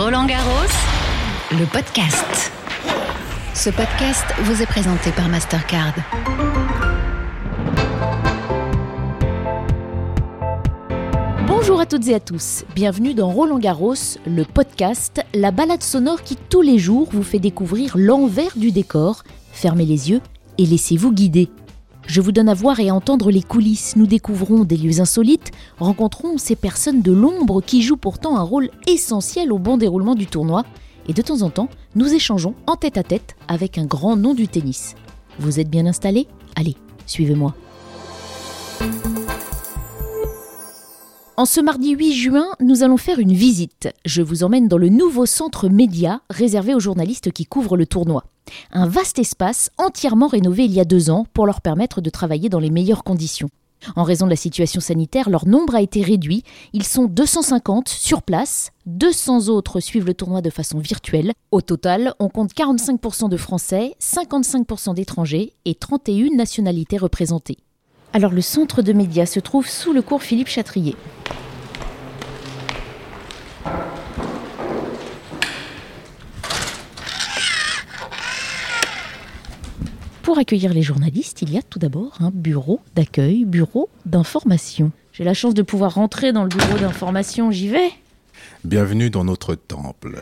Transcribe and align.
Roland 0.00 0.26
Garros, 0.26 0.70
le 1.50 1.66
podcast. 1.72 2.52
Ce 3.52 3.68
podcast 3.68 4.24
vous 4.42 4.62
est 4.62 4.66
présenté 4.66 5.10
par 5.10 5.28
Mastercard. 5.28 5.92
Bonjour 11.48 11.80
à 11.80 11.86
toutes 11.86 12.06
et 12.06 12.14
à 12.14 12.20
tous, 12.20 12.64
bienvenue 12.76 13.12
dans 13.12 13.28
Roland 13.30 13.58
Garros, 13.58 13.94
le 14.24 14.44
podcast, 14.44 15.20
la 15.34 15.50
balade 15.50 15.82
sonore 15.82 16.22
qui 16.22 16.36
tous 16.36 16.62
les 16.62 16.78
jours 16.78 17.08
vous 17.10 17.24
fait 17.24 17.40
découvrir 17.40 17.96
l'envers 17.98 18.56
du 18.56 18.70
décor. 18.70 19.24
Fermez 19.50 19.84
les 19.84 20.10
yeux 20.10 20.20
et 20.58 20.66
laissez-vous 20.66 21.10
guider. 21.10 21.50
Je 22.08 22.22
vous 22.22 22.32
donne 22.32 22.48
à 22.48 22.54
voir 22.54 22.80
et 22.80 22.88
à 22.88 22.94
entendre 22.94 23.30
les 23.30 23.42
coulisses, 23.42 23.94
nous 23.94 24.06
découvrons 24.06 24.64
des 24.64 24.78
lieux 24.78 25.00
insolites, 25.00 25.50
rencontrons 25.78 26.38
ces 26.38 26.56
personnes 26.56 27.02
de 27.02 27.12
l'ombre 27.12 27.60
qui 27.60 27.82
jouent 27.82 27.98
pourtant 27.98 28.38
un 28.38 28.42
rôle 28.42 28.70
essentiel 28.86 29.52
au 29.52 29.58
bon 29.58 29.76
déroulement 29.76 30.14
du 30.14 30.26
tournoi, 30.26 30.64
et 31.06 31.12
de 31.12 31.20
temps 31.20 31.42
en 31.42 31.50
temps, 31.50 31.68
nous 31.96 32.14
échangeons 32.14 32.54
en 32.66 32.76
tête 32.76 32.96
à 32.96 33.02
tête 33.02 33.36
avec 33.46 33.76
un 33.76 33.84
grand 33.84 34.16
nom 34.16 34.32
du 34.32 34.48
tennis. 34.48 34.94
Vous 35.38 35.60
êtes 35.60 35.68
bien 35.68 35.84
installés? 35.84 36.28
Allez, 36.56 36.76
suivez-moi. 37.04 37.54
En 41.36 41.44
ce 41.44 41.60
mardi 41.60 41.90
8 41.90 42.14
juin, 42.14 42.46
nous 42.58 42.82
allons 42.82 42.96
faire 42.96 43.18
une 43.18 43.34
visite. 43.34 43.90
Je 44.06 44.22
vous 44.22 44.44
emmène 44.44 44.66
dans 44.66 44.78
le 44.78 44.88
nouveau 44.88 45.26
centre 45.26 45.68
média 45.68 46.22
réservé 46.30 46.74
aux 46.74 46.80
journalistes 46.80 47.32
qui 47.32 47.44
couvrent 47.44 47.76
le 47.76 47.86
tournoi. 47.86 48.24
Un 48.72 48.86
vaste 48.86 49.18
espace 49.18 49.70
entièrement 49.78 50.28
rénové 50.28 50.64
il 50.64 50.72
y 50.72 50.80
a 50.80 50.84
deux 50.84 51.10
ans 51.10 51.26
pour 51.32 51.46
leur 51.46 51.60
permettre 51.60 52.00
de 52.00 52.10
travailler 52.10 52.48
dans 52.48 52.58
les 52.58 52.70
meilleures 52.70 53.04
conditions. 53.04 53.48
En 53.96 54.02
raison 54.02 54.26
de 54.26 54.30
la 54.30 54.36
situation 54.36 54.80
sanitaire, 54.80 55.30
leur 55.30 55.46
nombre 55.46 55.74
a 55.74 55.82
été 55.82 56.02
réduit. 56.02 56.42
Ils 56.72 56.84
sont 56.84 57.04
250 57.04 57.88
sur 57.88 58.22
place, 58.22 58.70
200 58.86 59.48
autres 59.48 59.80
suivent 59.80 60.06
le 60.06 60.14
tournoi 60.14 60.42
de 60.42 60.50
façon 60.50 60.78
virtuelle. 60.78 61.32
Au 61.52 61.60
total, 61.60 62.14
on 62.18 62.28
compte 62.28 62.52
45% 62.54 63.28
de 63.28 63.36
Français, 63.36 63.94
55% 64.00 64.94
d'étrangers 64.94 65.52
et 65.64 65.74
31 65.74 66.36
nationalités 66.36 66.98
représentées. 66.98 67.58
Alors 68.12 68.32
le 68.32 68.40
centre 68.40 68.82
de 68.82 68.92
médias 68.92 69.26
se 69.26 69.40
trouve 69.40 69.68
sous 69.68 69.92
le 69.92 70.02
cours 70.02 70.22
Philippe 70.22 70.48
Chatrier. 70.48 70.96
Pour 80.28 80.38
accueillir 80.38 80.74
les 80.74 80.82
journalistes, 80.82 81.40
il 81.40 81.50
y 81.50 81.56
a 81.56 81.62
tout 81.62 81.78
d'abord 81.78 82.18
un 82.20 82.30
bureau 82.30 82.80
d'accueil, 82.94 83.46
bureau 83.46 83.88
d'information. 84.04 84.92
J'ai 85.10 85.24
la 85.24 85.32
chance 85.32 85.54
de 85.54 85.62
pouvoir 85.62 85.94
rentrer 85.94 86.34
dans 86.34 86.42
le 86.42 86.50
bureau 86.50 86.76
d'information, 86.78 87.50
j'y 87.50 87.68
vais 87.68 87.90
Bienvenue 88.62 89.08
dans 89.08 89.24
notre 89.24 89.54
temple, 89.54 90.20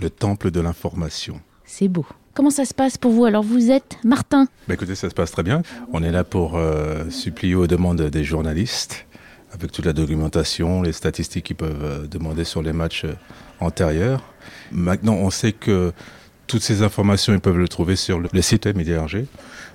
le 0.00 0.10
temple 0.10 0.50
de 0.50 0.58
l'information. 0.58 1.40
C'est 1.64 1.86
beau. 1.86 2.04
Comment 2.34 2.50
ça 2.50 2.64
se 2.64 2.74
passe 2.74 2.98
pour 2.98 3.12
vous? 3.12 3.26
Alors 3.26 3.44
vous 3.44 3.70
êtes 3.70 3.96
Martin? 4.02 4.48
Bah 4.66 4.74
écoutez, 4.74 4.96
ça 4.96 5.08
se 5.08 5.14
passe 5.14 5.30
très 5.30 5.44
bien. 5.44 5.62
On 5.92 6.02
est 6.02 6.10
là 6.10 6.24
pour 6.24 6.56
euh, 6.56 7.08
supplier 7.10 7.54
aux 7.54 7.68
demandes 7.68 8.02
des 8.02 8.24
journalistes, 8.24 9.06
avec 9.52 9.70
toute 9.70 9.86
la 9.86 9.92
documentation, 9.92 10.82
les 10.82 10.90
statistiques 10.90 11.44
qu'ils 11.44 11.54
peuvent 11.54 11.84
euh, 11.84 12.06
demander 12.08 12.42
sur 12.42 12.60
les 12.60 12.72
matchs 12.72 13.04
euh, 13.04 13.14
antérieurs. 13.60 14.20
Maintenant, 14.72 15.14
on 15.14 15.30
sait 15.30 15.52
que 15.52 15.92
toutes 16.46 16.62
ces 16.62 16.82
informations, 16.82 17.32
ils 17.32 17.40
peuvent 17.40 17.58
le 17.58 17.68
trouver 17.68 17.96
sur 17.96 18.20
le, 18.20 18.28
le 18.32 18.42
site 18.42 18.66
Média 18.66 19.02
RG, 19.04 19.24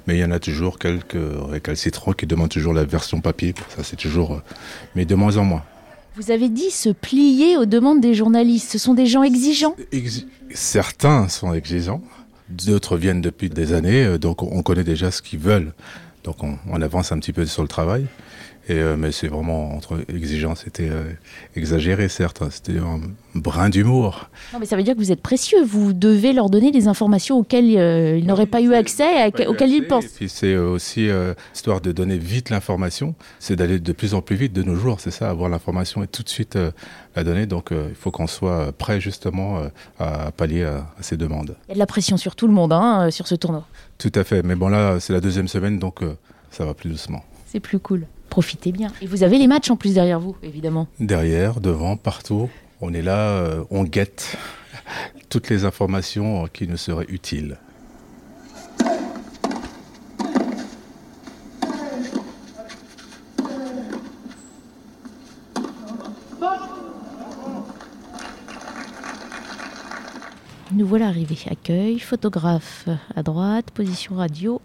mais 0.08 0.17
il 0.17 0.20
y 0.20 0.23
en 0.23 0.31
a 0.31 0.39
toujours 0.39 0.80
quelques 0.80 1.17
récalcitrants 1.50 2.14
qui 2.14 2.26
demandent 2.28 2.50
toujours 2.50 2.73
la 2.73 2.84
version 2.86 3.22
papier. 3.22 3.53
Ça, 3.76 3.84
c'est 3.84 3.95
toujours, 3.95 4.34
euh, 4.36 4.42
mais 4.95 5.06
de 5.06 5.16
moins 5.16 5.38
en 5.38 5.44
moins. 5.44 5.64
Vous 6.16 6.31
avez 6.31 6.50
dit 6.50 6.70
se 6.72 6.89
plier 6.89 7.56
aux 7.58 7.66
demandes 7.66 8.02
des 8.02 8.14
journalistes. 8.14 8.72
Ce 8.72 8.78
sont 8.78 8.94
des 8.94 9.06
gens 9.06 9.23
exigeants? 9.23 9.76
Exi- 9.94 10.26
Certains 10.53 11.28
sont 11.30 11.53
exigeants, 11.53 12.02
d'autres 12.50 12.98
viennent 12.98 13.22
depuis 13.22 13.50
des 13.50 13.73
années, 13.73 14.04
euh, 14.04 14.17
donc 14.17 14.42
on 14.44 14.61
connaît 14.64 14.83
déjà 14.83 15.11
ce 15.11 15.22
qu'ils 15.22 15.39
veulent. 15.39 15.72
Donc 16.23 16.43
on, 16.43 16.58
on 16.67 16.82
avance 16.82 17.11
un 17.11 17.20
petit 17.20 17.32
peu 17.33 17.45
sur 17.45 17.61
le 17.61 17.67
travail. 17.67 18.05
Et, 18.69 18.73
euh, 18.73 18.95
mais 18.95 19.11
c'est 19.11 19.27
vraiment 19.27 19.73
entre 19.75 19.97
exigeant, 20.13 20.53
c'était 20.53 20.89
euh, 20.91 21.03
exagéré 21.55 22.07
certes, 22.07 22.43
hein, 22.43 22.49
c'était 22.52 22.77
un 22.77 22.99
brin 23.33 23.69
d'humour. 23.69 24.30
Non 24.53 24.59
mais 24.59 24.67
ça 24.67 24.75
veut 24.77 24.83
dire 24.83 24.93
que 24.93 24.99
vous 24.99 25.11
êtes 25.11 25.21
précieux. 25.23 25.63
Vous 25.63 25.91
devez 25.91 26.33
leur 26.33 26.52
donner 26.52 26.69
des 26.71 26.87
informations 26.87 27.37
auxquelles 27.39 27.75
euh, 27.77 28.17
ils 28.19 28.27
n'auraient 28.27 28.45
pas 28.45 28.61
eu 28.61 28.73
accès, 28.75 29.23
à- 29.23 29.49
auxquelles 29.49 29.71
ils 29.71 29.83
Et 29.83 29.87
pensent. 29.87 30.05
puis 30.05 30.30
c'est 30.30 30.53
euh, 30.53 30.69
aussi, 30.69 31.09
histoire 31.55 31.81
de 31.81 31.91
donner 31.91 32.19
vite 32.19 32.52
l'information, 32.52 33.15
c'est 33.39 33.55
d'aller 33.55 33.80
de 33.80 33.91
plus 33.91 34.13
en 34.13 34.21
plus 34.21 34.35
vite 34.35 34.53
de 34.53 34.61
nos 34.61 34.75
jours, 34.75 34.99
c'est 34.99 35.09
ça, 35.11 35.30
avoir 35.31 35.49
l'information 35.49 36.03
et 36.03 36.07
tout 36.07 36.21
de 36.21 36.30
suite 36.30 36.57
la 37.15 37.23
donner. 37.23 37.47
Donc 37.47 37.69
il 37.71 37.95
faut 37.95 38.11
qu'on 38.11 38.27
soit 38.27 38.71
prêt 38.71 39.01
justement 39.01 39.63
à 39.99 40.31
pallier 40.31 40.65
à, 40.65 40.75
à 40.99 41.01
ces 41.01 41.17
demandes. 41.17 41.55
Il 41.67 41.69
y 41.69 41.71
a 41.71 41.73
de 41.73 41.80
la 41.80 41.87
pression 41.87 42.17
sur 42.17 42.36
tout 42.36 42.45
le 42.47 42.53
monde 42.53 42.71
hein, 42.73 43.09
sur 43.09 43.27
ce 43.27 43.33
tournoi. 43.36 43.65
Tout 43.97 44.11
à 44.13 44.23
fait, 44.23 44.43
mais 44.43 44.53
bon 44.55 44.69
là 44.69 44.99
c'est 44.99 45.13
la 45.13 45.21
deuxième 45.21 45.47
semaine, 45.47 45.80
donc 45.80 46.01
ça 46.51 46.65
va 46.65 46.75
plus 46.75 46.89
doucement. 46.91 47.23
C'est 47.47 47.59
plus 47.59 47.80
cool. 47.80 48.05
Profitez 48.30 48.72
bien. 48.72 48.90
Et 49.02 49.08
vous 49.08 49.23
avez 49.23 49.38
les 49.38 49.48
matchs 49.48 49.70
en 49.70 49.76
plus 49.76 49.95
derrière 49.95 50.20
vous, 50.20 50.36
évidemment. 50.44 50.88
Derrière, 51.00 51.60
devant, 51.60 51.98
partout, 51.98 52.50
on 52.82 52.94
est 52.94 53.02
là, 53.02 53.32
euh, 53.32 53.64
on 53.72 53.84
guette 53.84 54.38
toutes 55.30 55.50
les 55.50 55.66
informations 55.66 56.48
qui 56.52 56.67
nous 56.67 56.78
seraient 56.78 57.08
utiles. 57.10 57.58
Nous 70.72 70.86
voilà 70.86 71.08
arrivés. 71.08 71.38
Accueil, 71.50 72.00
photographe 72.00 72.88
à 73.16 73.23
droite, 73.23 73.72
position 73.72 74.16
radio 74.16 74.61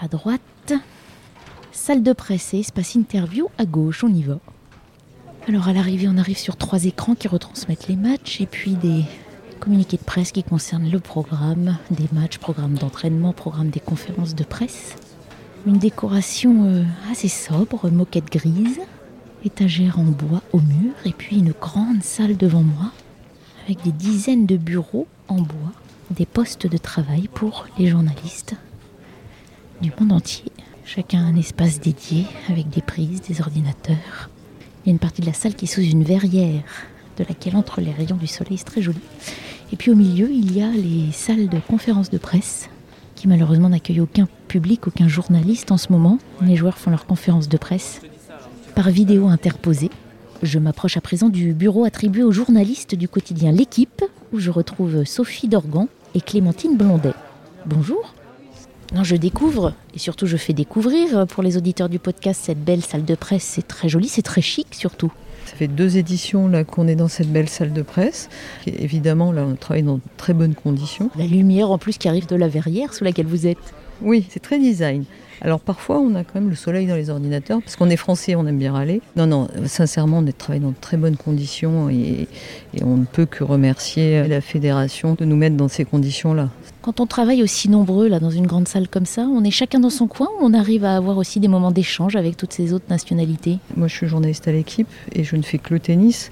à 0.00 0.06
droite, 0.06 0.74
salle 1.84 2.02
de 2.02 2.14
presse 2.14 2.54
et 2.54 2.60
espace 2.60 2.94
interview 2.94 3.48
à 3.58 3.66
gauche. 3.66 4.04
On 4.04 4.08
y 4.08 4.22
va. 4.22 4.38
Alors 5.46 5.68
à 5.68 5.74
l'arrivée, 5.74 6.08
on 6.08 6.16
arrive 6.16 6.38
sur 6.38 6.56
trois 6.56 6.86
écrans 6.86 7.14
qui 7.14 7.28
retransmettent 7.28 7.88
les 7.88 7.96
matchs 7.96 8.40
et 8.40 8.46
puis 8.46 8.70
des 8.70 9.04
communiqués 9.60 9.98
de 9.98 10.02
presse 10.02 10.32
qui 10.32 10.42
concernent 10.42 10.90
le 10.90 10.98
programme 10.98 11.76
des 11.90 12.08
matchs, 12.10 12.38
programme 12.38 12.78
d'entraînement, 12.78 13.34
programme 13.34 13.68
des 13.68 13.80
conférences 13.80 14.34
de 14.34 14.44
presse. 14.44 14.96
Une 15.66 15.76
décoration 15.76 16.64
euh, 16.64 16.84
assez 17.12 17.28
sobre, 17.28 17.90
moquette 17.90 18.32
grise, 18.32 18.80
étagère 19.44 19.98
en 19.98 20.04
bois 20.04 20.40
au 20.54 20.60
mur 20.60 20.94
et 21.04 21.12
puis 21.12 21.36
une 21.36 21.52
grande 21.52 22.02
salle 22.02 22.38
devant 22.38 22.62
moi 22.62 22.92
avec 23.66 23.82
des 23.82 23.92
dizaines 23.92 24.46
de 24.46 24.56
bureaux 24.56 25.06
en 25.28 25.42
bois, 25.42 25.72
des 26.10 26.24
postes 26.24 26.66
de 26.66 26.78
travail 26.78 27.28
pour 27.28 27.66
les 27.78 27.88
journalistes 27.88 28.54
du 29.82 29.92
monde 30.00 30.12
entier. 30.12 30.50
Chacun 30.86 31.24
a 31.24 31.28
un 31.28 31.36
espace 31.36 31.80
dédié 31.80 32.26
avec 32.50 32.68
des 32.68 32.82
prises, 32.82 33.22
des 33.22 33.40
ordinateurs. 33.40 34.28
Il 34.84 34.88
y 34.88 34.90
a 34.90 34.92
une 34.92 34.98
partie 34.98 35.22
de 35.22 35.26
la 35.26 35.32
salle 35.32 35.54
qui 35.54 35.64
est 35.64 35.68
sous 35.68 35.80
une 35.80 36.04
verrière 36.04 36.62
de 37.16 37.24
laquelle 37.24 37.56
entrent 37.56 37.80
les 37.80 37.90
rayons 37.90 38.16
du 38.16 38.26
soleil, 38.26 38.58
c'est 38.58 38.64
très 38.64 38.82
joli. 38.82 39.00
Et 39.72 39.76
puis 39.76 39.90
au 39.90 39.94
milieu, 39.94 40.30
il 40.30 40.54
y 40.54 40.62
a 40.62 40.70
les 40.70 41.10
salles 41.10 41.48
de 41.48 41.58
conférences 41.58 42.10
de 42.10 42.18
presse 42.18 42.68
qui 43.14 43.28
malheureusement 43.28 43.70
n'accueillent 43.70 44.02
aucun 44.02 44.28
public, 44.46 44.86
aucun 44.86 45.08
journaliste 45.08 45.72
en 45.72 45.78
ce 45.78 45.90
moment. 45.90 46.18
Les 46.42 46.56
joueurs 46.56 46.76
font 46.76 46.90
leurs 46.90 47.06
conférences 47.06 47.48
de 47.48 47.56
presse 47.56 48.02
par 48.74 48.90
vidéo 48.90 49.28
interposée. 49.28 49.90
Je 50.42 50.58
m'approche 50.58 50.98
à 50.98 51.00
présent 51.00 51.30
du 51.30 51.54
bureau 51.54 51.84
attribué 51.84 52.22
aux 52.22 52.32
journalistes 52.32 52.94
du 52.94 53.08
quotidien 53.08 53.52
L'équipe, 53.52 54.04
où 54.32 54.38
je 54.38 54.50
retrouve 54.50 55.04
Sophie 55.04 55.48
Dorgan 55.48 55.86
et 56.14 56.20
Clémentine 56.20 56.76
Blondet. 56.76 57.14
Bonjour. 57.64 58.14
Non, 58.92 59.04
je 59.04 59.16
découvre, 59.16 59.72
et 59.94 59.98
surtout 59.98 60.26
je 60.26 60.36
fais 60.36 60.52
découvrir 60.52 61.26
pour 61.26 61.42
les 61.42 61.56
auditeurs 61.56 61.88
du 61.88 61.98
podcast 61.98 62.40
cette 62.44 62.62
belle 62.62 62.82
salle 62.82 63.04
de 63.04 63.14
presse. 63.14 63.44
C'est 63.44 63.66
très 63.66 63.88
joli, 63.88 64.08
c'est 64.08 64.22
très 64.22 64.42
chic 64.42 64.68
surtout. 64.72 65.12
Ça 65.46 65.56
fait 65.56 65.68
deux 65.68 65.98
éditions 65.98 66.48
là 66.48 66.64
qu'on 66.64 66.88
est 66.88 66.96
dans 66.96 67.08
cette 67.08 67.30
belle 67.30 67.48
salle 67.48 67.72
de 67.72 67.82
presse. 67.82 68.28
Et 68.66 68.82
évidemment, 68.84 69.32
là, 69.32 69.44
on 69.44 69.54
travaille 69.56 69.82
dans 69.82 69.96
de 69.96 70.02
très 70.16 70.32
bonnes 70.32 70.54
conditions. 70.54 71.10
La 71.16 71.26
lumière 71.26 71.70
en 71.70 71.78
plus 71.78 71.98
qui 71.98 72.08
arrive 72.08 72.26
de 72.26 72.36
la 72.36 72.48
verrière 72.48 72.94
sous 72.94 73.04
laquelle 73.04 73.26
vous 73.26 73.46
êtes. 73.46 73.74
Oui, 74.04 74.26
c'est 74.28 74.40
très 74.40 74.58
design. 74.58 75.04
Alors 75.40 75.60
parfois, 75.60 75.98
on 75.98 76.14
a 76.14 76.24
quand 76.24 76.36
même 76.36 76.48
le 76.48 76.54
soleil 76.54 76.86
dans 76.86 76.94
les 76.94 77.10
ordinateurs, 77.10 77.60
parce 77.60 77.74
qu'on 77.76 77.90
est 77.90 77.96
français, 77.96 78.34
on 78.36 78.46
aime 78.46 78.58
bien 78.58 78.72
râler. 78.72 79.00
Non, 79.16 79.26
non, 79.26 79.48
euh, 79.56 79.66
sincèrement, 79.66 80.18
on 80.18 80.26
est 80.26 80.36
travaillé 80.36 80.62
dans 80.62 80.70
de 80.70 80.76
très 80.80 80.96
bonnes 80.96 81.16
conditions 81.16 81.90
et, 81.90 82.28
et 82.74 82.84
on 82.84 82.96
ne 82.96 83.04
peut 83.04 83.26
que 83.26 83.42
remercier 83.42 84.28
la 84.28 84.40
fédération 84.40 85.14
de 85.14 85.24
nous 85.24 85.36
mettre 85.36 85.56
dans 85.56 85.68
ces 85.68 85.84
conditions-là. 85.84 86.50
Quand 86.82 87.00
on 87.00 87.06
travaille 87.06 87.42
aussi 87.42 87.70
nombreux 87.70 88.08
là 88.08 88.20
dans 88.20 88.30
une 88.30 88.46
grande 88.46 88.68
salle 88.68 88.88
comme 88.88 89.06
ça, 89.06 89.22
on 89.22 89.42
est 89.42 89.50
chacun 89.50 89.80
dans 89.80 89.90
son 89.90 90.06
coin 90.06 90.28
ou 90.38 90.44
on 90.44 90.52
arrive 90.52 90.84
à 90.84 90.96
avoir 90.96 91.16
aussi 91.16 91.40
des 91.40 91.48
moments 91.48 91.70
d'échange 91.70 92.14
avec 92.14 92.36
toutes 92.36 92.52
ces 92.52 92.74
autres 92.74 92.84
nationalités? 92.90 93.58
Moi, 93.76 93.88
je 93.88 93.94
suis 93.94 94.06
journaliste 94.06 94.46
à 94.48 94.52
l'équipe 94.52 94.88
et 95.14 95.24
je 95.24 95.36
ne 95.36 95.42
fais 95.42 95.56
que 95.56 95.72
le 95.72 95.80
tennis. 95.80 96.30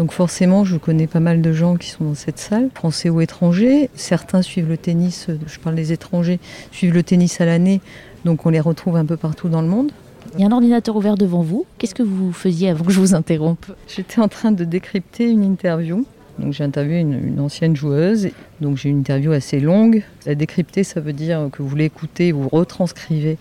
Donc 0.00 0.12
forcément, 0.12 0.64
je 0.64 0.78
connais 0.78 1.06
pas 1.06 1.20
mal 1.20 1.42
de 1.42 1.52
gens 1.52 1.76
qui 1.76 1.90
sont 1.90 2.04
dans 2.04 2.14
cette 2.14 2.38
salle, 2.38 2.70
français 2.74 3.10
ou 3.10 3.20
étrangers. 3.20 3.90
Certains 3.94 4.40
suivent 4.40 4.70
le 4.70 4.78
tennis, 4.78 5.26
je 5.46 5.58
parle 5.58 5.74
des 5.74 5.92
étrangers, 5.92 6.40
suivent 6.72 6.94
le 6.94 7.02
tennis 7.02 7.38
à 7.42 7.44
l'année, 7.44 7.82
donc 8.24 8.46
on 8.46 8.48
les 8.48 8.60
retrouve 8.60 8.96
un 8.96 9.04
peu 9.04 9.18
partout 9.18 9.50
dans 9.50 9.60
le 9.60 9.68
monde. 9.68 9.92
Il 10.32 10.40
y 10.40 10.44
a 10.44 10.46
un 10.46 10.52
ordinateur 10.52 10.96
ouvert 10.96 11.16
devant 11.18 11.42
vous. 11.42 11.66
Qu'est-ce 11.76 11.94
que 11.94 12.02
vous 12.02 12.32
faisiez 12.32 12.70
avant 12.70 12.82
que 12.82 12.92
je 12.92 12.98
vous 12.98 13.14
interrompe? 13.14 13.66
J'étais 13.94 14.22
en 14.22 14.28
train 14.28 14.52
de 14.52 14.64
décrypter 14.64 15.28
une 15.28 15.44
interview 15.44 16.06
Donc 16.38 16.54
j'ai 16.54 16.64
interviewé 16.64 17.00
une, 17.00 17.22
une 17.22 17.38
ancienne 17.38 17.76
joueuse. 17.76 18.30
Donc 18.62 18.78
j'ai 18.78 18.88
une 18.88 19.00
interview 19.00 19.32
assez 19.32 19.60
longue. 19.60 20.02
La 20.24 20.34
décrypter, 20.34 20.82
ça 20.82 21.00
veut 21.00 21.12
dire 21.12 21.50
que 21.52 21.62
vous 21.62 21.76
l'écoutez, 21.76 22.32
vous 22.32 22.48
retranscrivez 22.48 23.36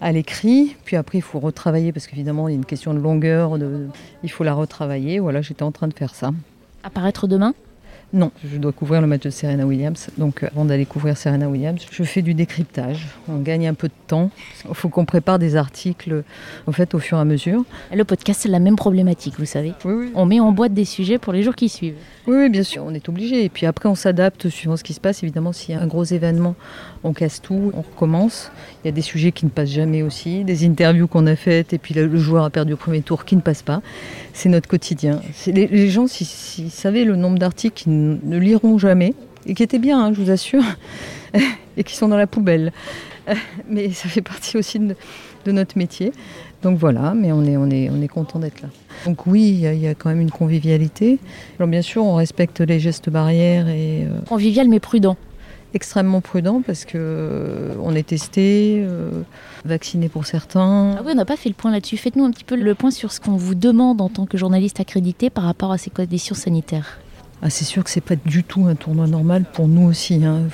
à 0.00 0.12
l'écrit, 0.12 0.76
puis 0.84 0.96
après 0.96 1.18
il 1.18 1.22
faut 1.22 1.40
retravailler 1.40 1.92
parce 1.92 2.06
qu'évidemment 2.06 2.48
il 2.48 2.52
y 2.52 2.54
a 2.54 2.58
une 2.58 2.64
question 2.64 2.94
de 2.94 3.00
longueur, 3.00 3.58
il 4.22 4.30
faut 4.30 4.44
la 4.44 4.54
retravailler. 4.54 5.18
Voilà, 5.18 5.42
j'étais 5.42 5.62
en 5.62 5.72
train 5.72 5.88
de 5.88 5.94
faire 5.94 6.14
ça. 6.14 6.30
Apparaître 6.84 7.26
demain? 7.26 7.54
Non, 8.14 8.30
je 8.42 8.56
dois 8.56 8.72
couvrir 8.72 9.02
le 9.02 9.06
match 9.06 9.22
de 9.22 9.30
Serena 9.30 9.66
Williams. 9.66 10.08
Donc 10.16 10.42
euh, 10.42 10.48
avant 10.52 10.64
d'aller 10.64 10.86
couvrir 10.86 11.18
Serena 11.18 11.46
Williams, 11.46 11.86
je 11.90 12.02
fais 12.04 12.22
du 12.22 12.32
décryptage. 12.32 13.06
On 13.28 13.36
gagne 13.36 13.68
un 13.68 13.74
peu 13.74 13.88
de 13.88 13.92
temps. 14.06 14.30
Il 14.66 14.74
faut 14.74 14.88
qu'on 14.88 15.04
prépare 15.04 15.38
des 15.38 15.56
articles 15.56 16.24
en 16.66 16.72
fait 16.72 16.94
au 16.94 17.00
fur 17.00 17.18
et 17.18 17.20
à 17.20 17.24
mesure. 17.26 17.64
Le 17.92 18.04
podcast, 18.04 18.40
c'est 18.42 18.48
la 18.48 18.60
même 18.60 18.76
problématique, 18.76 19.34
vous 19.38 19.44
savez. 19.44 19.74
Oui, 19.84 19.92
oui. 19.92 20.12
On 20.14 20.24
met 20.24 20.40
en 20.40 20.52
boîte 20.52 20.72
des 20.72 20.86
sujets 20.86 21.18
pour 21.18 21.34
les 21.34 21.42
jours 21.42 21.54
qui 21.54 21.68
suivent. 21.68 21.96
Oui, 22.26 22.36
oui, 22.36 22.48
bien 22.48 22.62
sûr, 22.62 22.82
on 22.86 22.94
est 22.94 23.08
obligé. 23.10 23.44
Et 23.44 23.50
puis 23.50 23.66
après, 23.66 23.90
on 23.90 23.94
s'adapte 23.94 24.48
suivant 24.48 24.78
ce 24.78 24.84
qui 24.84 24.94
se 24.94 25.00
passe. 25.00 25.22
Évidemment, 25.22 25.52
s'il 25.52 25.74
y 25.74 25.78
a 25.78 25.82
un 25.82 25.86
gros 25.86 26.04
événement, 26.04 26.54
on 27.04 27.12
casse 27.12 27.42
tout, 27.42 27.72
on 27.74 27.82
recommence. 27.82 28.50
Il 28.82 28.86
y 28.86 28.88
a 28.88 28.92
des 28.92 29.02
sujets 29.02 29.32
qui 29.32 29.44
ne 29.44 29.50
passent 29.50 29.68
jamais 29.68 30.02
aussi, 30.02 30.44
des 30.44 30.66
interviews 30.66 31.08
qu'on 31.08 31.26
a 31.26 31.36
faites, 31.36 31.74
et 31.74 31.78
puis 31.78 31.94
le, 31.94 32.16
joueur 32.16 32.44
a 32.44 32.50
perdu 32.50 32.72
au 32.72 32.76
premier 32.76 33.02
tour 33.02 33.26
qui 33.26 33.36
ne 33.36 33.42
passe 33.42 33.62
pas. 33.62 33.82
C'est 34.32 34.48
notre 34.48 34.68
quotidien. 34.68 35.20
Les, 35.46 35.66
les 35.66 35.88
gens, 35.90 36.06
s'ils 36.06 36.26
s'ils 36.26 36.70
savaient 36.70 37.04
le 37.04 37.16
nombre 37.16 37.38
d'articles 37.38 37.88
ne 37.98 38.38
liront 38.38 38.78
jamais, 38.78 39.14
et 39.46 39.54
qui 39.54 39.62
étaient 39.62 39.78
bien, 39.78 40.00
hein, 40.02 40.12
je 40.14 40.20
vous 40.22 40.30
assure, 40.30 40.62
et 41.76 41.84
qui 41.84 41.94
sont 41.96 42.08
dans 42.08 42.16
la 42.16 42.26
poubelle. 42.26 42.72
Mais 43.68 43.90
ça 43.92 44.08
fait 44.08 44.22
partie 44.22 44.56
aussi 44.56 44.78
de, 44.78 44.94
de 45.44 45.52
notre 45.52 45.76
métier. 45.76 46.12
Donc 46.62 46.76
voilà, 46.78 47.14
mais 47.14 47.30
on 47.30 47.44
est, 47.44 47.56
on 47.56 47.70
est, 47.70 47.88
on 47.88 48.02
est 48.02 48.08
content 48.08 48.40
d'être 48.40 48.62
là. 48.62 48.68
Donc 49.06 49.26
oui, 49.28 49.42
il 49.48 49.60
y, 49.60 49.66
a- 49.68 49.74
il 49.74 49.80
y 49.80 49.86
a 49.86 49.94
quand 49.94 50.08
même 50.08 50.20
une 50.20 50.30
convivialité. 50.32 51.20
Alors 51.58 51.68
bien 51.68 51.82
sûr, 51.82 52.04
on 52.04 52.16
respecte 52.16 52.60
les 52.60 52.80
gestes 52.80 53.10
barrières 53.10 53.68
et 53.68 54.02
euh, 54.04 54.18
Convivial 54.28 54.66
mais 54.68 54.80
prudent. 54.80 55.16
extrêmement 55.72 56.20
prudent 56.20 56.60
parce 56.66 56.84
que 56.84 56.96
euh, 56.98 57.74
on 57.80 57.94
est 57.94 58.08
testé, 58.08 58.78
euh, 58.84 59.22
vacciné 59.64 60.08
pour 60.08 60.26
certains. 60.26 60.96
Ah 60.98 61.02
oui, 61.04 61.12
on 61.12 61.16
n'a 61.16 61.24
pas 61.24 61.36
fait 61.36 61.48
le 61.48 61.54
point 61.54 61.70
là-dessus. 61.70 61.96
Faites-nous 61.96 62.24
un 62.24 62.32
petit 62.32 62.42
peu 62.44 62.56
le 62.56 62.74
point 62.74 62.90
sur 62.90 63.12
ce 63.12 63.20
qu'on 63.20 63.36
vous 63.36 63.54
demande 63.54 64.00
en 64.00 64.08
tant 64.08 64.26
que 64.26 64.36
journaliste 64.36 64.80
accrédité 64.80 65.30
par 65.30 65.44
rapport 65.44 65.70
à 65.70 65.78
ces 65.78 65.90
conditions 65.90 66.34
sanitaires. 66.34 66.98
Ah, 67.40 67.50
c'est 67.50 67.64
sûr 67.64 67.84
que 67.84 67.90
c'est 67.90 68.00
pas 68.00 68.16
du 68.16 68.42
tout 68.42 68.66
un 68.66 68.74
tournoi 68.74 69.06
normal 69.06 69.44
pour 69.52 69.68
nous 69.68 69.86
aussi. 69.88 70.24
hein. 70.24 70.48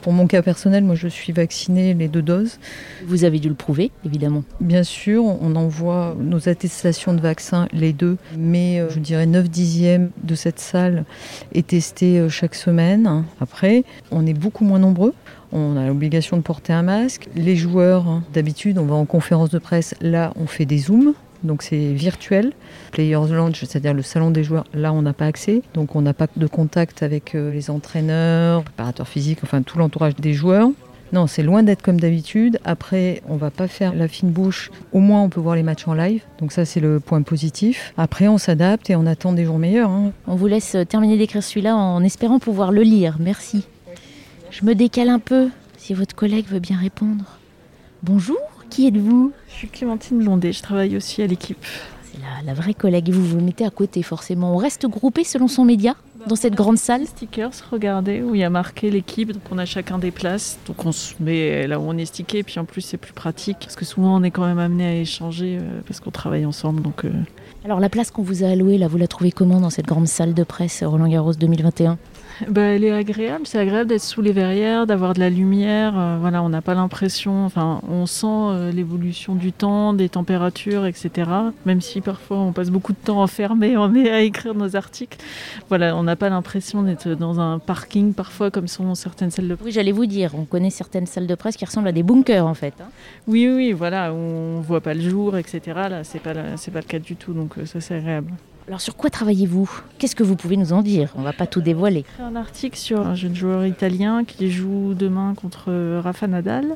Pour 0.00 0.14
mon 0.14 0.26
cas 0.26 0.40
personnel, 0.40 0.82
moi 0.84 0.94
je 0.94 1.08
suis 1.08 1.32
vaccinée 1.32 1.92
les 1.92 2.08
deux 2.08 2.22
doses. 2.22 2.58
Vous 3.06 3.24
avez 3.24 3.38
dû 3.38 3.48
le 3.50 3.54
prouver, 3.54 3.90
évidemment. 4.06 4.42
Bien 4.60 4.82
sûr, 4.82 5.22
on 5.24 5.54
envoie 5.56 6.16
nos 6.18 6.48
attestations 6.48 7.12
de 7.12 7.20
vaccin, 7.20 7.68
les 7.72 7.92
deux, 7.92 8.16
mais 8.36 8.80
euh, 8.80 8.88
je 8.88 8.98
dirais 9.00 9.26
9 9.26 9.50
dixièmes 9.50 10.10
de 10.22 10.34
cette 10.34 10.58
salle 10.60 11.04
est 11.52 11.66
testée 11.66 12.18
euh, 12.18 12.28
chaque 12.30 12.54
semaine. 12.54 13.24
Après, 13.40 13.84
on 14.10 14.26
est 14.26 14.34
beaucoup 14.34 14.64
moins 14.64 14.78
nombreux. 14.78 15.12
On 15.52 15.76
a 15.76 15.86
l'obligation 15.86 16.36
de 16.36 16.42
porter 16.42 16.72
un 16.72 16.82
masque. 16.82 17.28
Les 17.36 17.54
joueurs, 17.54 18.08
hein, 18.08 18.24
d'habitude, 18.32 18.78
on 18.78 18.86
va 18.86 18.94
en 18.94 19.04
conférence 19.04 19.50
de 19.50 19.58
presse. 19.58 19.94
Là, 20.00 20.32
on 20.36 20.46
fait 20.46 20.64
des 20.64 20.78
zooms. 20.78 21.12
Donc 21.44 21.62
c'est 21.62 21.92
virtuel. 21.92 22.52
Players 22.90 23.28
Lounge, 23.30 23.56
c'est-à-dire 23.60 23.94
le 23.94 24.02
salon 24.02 24.30
des 24.30 24.42
joueurs, 24.42 24.64
là 24.74 24.92
on 24.92 25.02
n'a 25.02 25.12
pas 25.12 25.26
accès. 25.26 25.62
Donc 25.74 25.94
on 25.94 26.00
n'a 26.02 26.14
pas 26.14 26.26
de 26.34 26.46
contact 26.46 27.02
avec 27.02 27.34
euh, 27.34 27.52
les 27.52 27.70
entraîneurs, 27.70 28.64
préparateurs 28.64 29.08
physiques, 29.08 29.40
enfin 29.42 29.62
tout 29.62 29.78
l'entourage 29.78 30.16
des 30.16 30.32
joueurs. 30.32 30.70
Non, 31.12 31.28
c'est 31.28 31.44
loin 31.44 31.62
d'être 31.62 31.82
comme 31.82 32.00
d'habitude. 32.00 32.58
Après, 32.64 33.22
on 33.28 33.36
va 33.36 33.52
pas 33.52 33.68
faire 33.68 33.94
la 33.94 34.08
fine 34.08 34.30
bouche. 34.30 34.72
Au 34.90 34.98
moins, 34.98 35.22
on 35.22 35.28
peut 35.28 35.38
voir 35.38 35.54
les 35.54 35.62
matchs 35.62 35.86
en 35.86 35.94
live. 35.94 36.22
Donc 36.40 36.50
ça, 36.50 36.64
c'est 36.64 36.80
le 36.80 36.98
point 36.98 37.22
positif. 37.22 37.94
Après, 37.96 38.26
on 38.26 38.36
s'adapte 38.36 38.90
et 38.90 38.96
on 38.96 39.06
attend 39.06 39.32
des 39.32 39.44
jours 39.44 39.58
meilleurs. 39.58 39.90
hein. 39.90 40.10
On 40.26 40.34
vous 40.34 40.48
laisse 40.48 40.74
euh, 40.74 40.84
terminer 40.84 41.16
d'écrire 41.16 41.44
celui-là 41.44 41.76
en 41.76 42.02
espérant 42.02 42.40
pouvoir 42.40 42.72
le 42.72 42.82
lire. 42.82 43.18
Merci. 43.20 43.64
Je 44.50 44.64
me 44.64 44.74
décale 44.74 45.08
un 45.08 45.20
peu, 45.20 45.50
si 45.76 45.94
votre 45.94 46.16
collègue 46.16 46.46
veut 46.48 46.58
bien 46.58 46.78
répondre. 46.78 47.38
Bonjour, 48.02 48.38
qui 48.74 48.88
êtes-vous? 48.88 49.30
Je 49.48 49.52
suis 49.54 49.68
Clémentine 49.68 50.18
Blondet, 50.18 50.52
je 50.52 50.60
travaille 50.60 50.96
aussi 50.96 51.22
à 51.22 51.28
l'équipe. 51.28 51.64
C'est 52.10 52.18
la, 52.20 52.44
la 52.44 52.54
vraie 52.54 52.74
collègue. 52.74 53.08
Et 53.08 53.12
vous 53.12 53.24
vous 53.24 53.40
mettez 53.40 53.64
à 53.64 53.70
côté, 53.70 54.02
forcément. 54.02 54.52
On 54.52 54.56
reste 54.56 54.86
groupé 54.86 55.22
selon 55.22 55.46
son 55.46 55.64
média 55.64 55.94
dans 56.26 56.34
cette 56.34 56.54
grande 56.54 56.76
salle. 56.76 57.06
Stickers, 57.06 57.52
regardez, 57.70 58.20
où 58.20 58.34
il 58.34 58.40
y 58.40 58.44
a 58.44 58.50
marqué 58.50 58.90
l'équipe, 58.90 59.30
donc 59.30 59.42
on 59.52 59.58
a 59.58 59.64
chacun 59.64 59.98
des 59.98 60.10
places, 60.10 60.58
donc 60.66 60.84
on 60.84 60.90
se 60.90 61.14
met 61.20 61.68
là 61.68 61.78
où 61.78 61.84
on 61.86 61.96
est 61.96 62.04
stické, 62.04 62.42
puis 62.42 62.58
en 62.58 62.64
plus 62.64 62.80
c'est 62.80 62.96
plus 62.96 63.12
pratique, 63.12 63.58
parce 63.60 63.76
que 63.76 63.84
souvent 63.84 64.16
on 64.16 64.24
est 64.24 64.32
quand 64.32 64.44
même 64.44 64.58
amené 64.58 64.86
à 64.86 64.94
échanger, 64.96 65.58
euh, 65.60 65.80
parce 65.86 66.00
qu'on 66.00 66.10
travaille 66.10 66.44
ensemble, 66.44 66.82
donc 66.82 67.04
euh, 67.04 67.12
Alors, 67.64 67.78
la 67.78 67.88
place 67.88 68.10
qu'on 68.10 68.22
vous 68.22 68.42
a 68.42 68.48
allouée, 68.48 68.78
là, 68.78 68.88
vous 68.88 68.98
la 68.98 69.06
trouvez 69.06 69.30
comment 69.30 69.60
dans 69.60 69.70
cette 69.70 69.86
grande 69.86 70.08
salle 70.08 70.34
de 70.34 70.42
presse 70.42 70.82
Roland 70.82 71.08
Garros 71.08 71.34
2021 71.34 71.96
bah, 72.48 72.62
elle 72.62 72.84
est 72.84 72.90
agréable, 72.90 73.46
c'est 73.46 73.58
agréable 73.58 73.88
d'être 73.90 74.02
sous 74.02 74.20
les 74.22 74.32
verrières, 74.32 74.86
d'avoir 74.86 75.14
de 75.14 75.20
la 75.20 75.30
lumière, 75.30 75.94
euh, 75.98 76.18
voilà, 76.20 76.42
on 76.42 76.48
n'a 76.48 76.62
pas 76.62 76.74
l'impression, 76.74 77.44
enfin 77.44 77.80
on 77.88 78.06
sent 78.06 78.26
euh, 78.28 78.72
l'évolution 78.72 79.34
du 79.34 79.52
temps, 79.52 79.92
des 79.94 80.08
températures, 80.08 80.86
etc. 80.86 81.30
Même 81.66 81.80
si 81.80 82.00
parfois 82.00 82.38
on 82.38 82.52
passe 82.52 82.70
beaucoup 82.70 82.92
de 82.92 82.98
temps 82.98 83.22
enfermé, 83.22 83.76
on 83.78 83.94
est 83.94 84.10
à 84.10 84.20
écrire 84.20 84.54
nos 84.54 84.76
articles, 84.76 85.18
voilà, 85.68 85.96
on 85.96 86.02
n'a 86.02 86.16
pas 86.16 86.28
l'impression 86.28 86.82
d'être 86.82 87.08
dans 87.10 87.40
un 87.40 87.58
parking 87.58 88.14
parfois 88.14 88.50
comme 88.50 88.68
sont 88.68 88.94
certaines 88.94 89.30
salles 89.30 89.48
de 89.48 89.56
Oui, 89.64 89.72
j'allais 89.72 89.92
vous 89.92 90.06
dire, 90.06 90.32
on 90.36 90.44
connaît 90.44 90.70
certaines 90.70 91.06
salles 91.06 91.26
de 91.26 91.34
presse 91.34 91.56
qui 91.56 91.64
ressemblent 91.64 91.88
à 91.88 91.92
des 91.92 92.02
bunkers, 92.02 92.46
en 92.46 92.54
fait. 92.54 92.74
hein. 92.80 92.86
Oui, 93.28 93.48
oui, 93.48 93.72
voilà, 93.72 94.12
on 94.12 94.60
voit 94.60 94.80
pas 94.80 94.94
le 94.94 95.00
jour, 95.00 95.36
etc. 95.36 95.60
Là, 95.88 96.04
c'est 96.04 96.20
pas, 96.20 96.34
la- 96.34 96.56
c'est 96.56 96.70
pas 96.70 96.80
le 96.80 96.86
cas 96.86 96.98
du 96.98 97.16
tout, 97.16 97.32
donc 97.32 97.58
euh, 97.58 97.66
ça 97.66 97.80
c'est 97.80 97.94
agréable. 97.96 98.30
Alors, 98.66 98.80
sur 98.80 98.96
quoi 98.96 99.10
travaillez-vous? 99.10 99.70
Qu'est-ce 99.98 100.16
que 100.16 100.22
vous 100.22 100.36
pouvez 100.36 100.56
nous 100.56 100.72
en 100.72 100.80
dire? 100.80 101.12
On 101.16 101.22
va 101.22 101.34
pas 101.34 101.46
tout 101.46 101.60
dévoiler. 101.60 102.06
J'ai 102.16 102.24
un 102.24 102.34
article 102.34 102.78
sur 102.78 103.06
un 103.06 103.14
jeune 103.14 103.36
joueur 103.36 103.66
italien 103.66 104.24
qui 104.24 104.50
joue 104.50 104.94
demain 104.94 105.34
contre 105.34 105.66
euh, 105.68 106.00
Rafa 106.02 106.26
Nadal. 106.26 106.68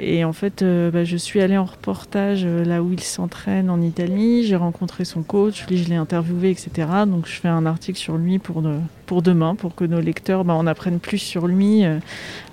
Et 0.00 0.24
en 0.24 0.32
fait, 0.32 0.62
euh, 0.62 0.90
bah, 0.90 1.04
je 1.04 1.18
suis 1.18 1.42
allée 1.42 1.58
en 1.58 1.66
reportage 1.66 2.40
euh, 2.46 2.64
là 2.64 2.82
où 2.82 2.90
il 2.94 3.00
s'entraîne 3.00 3.68
en 3.68 3.82
Italie. 3.82 4.46
J'ai 4.46 4.56
rencontré 4.56 5.04
son 5.04 5.22
coach, 5.22 5.66
lui, 5.68 5.76
je 5.76 5.90
l'ai 5.90 5.96
interviewé, 5.96 6.50
etc. 6.52 6.88
Donc 7.06 7.26
je 7.26 7.32
fais 7.38 7.48
un 7.48 7.66
article 7.66 7.98
sur 7.98 8.16
lui 8.16 8.38
pour, 8.38 8.62
de- 8.62 8.78
pour 9.04 9.20
demain, 9.20 9.54
pour 9.56 9.74
que 9.74 9.84
nos 9.84 10.00
lecteurs 10.00 10.46
bah, 10.46 10.54
en 10.54 10.66
apprennent 10.66 11.00
plus 11.00 11.18
sur 11.18 11.46
lui 11.46 11.84
euh, 11.84 11.98